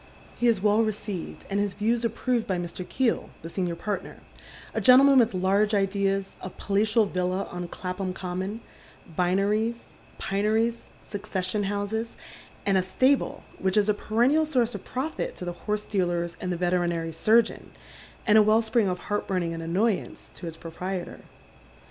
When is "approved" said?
2.03-2.47